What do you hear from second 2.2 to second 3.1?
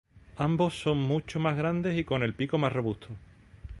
el pico más robusto.